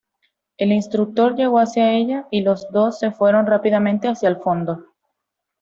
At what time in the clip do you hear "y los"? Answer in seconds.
2.31-2.65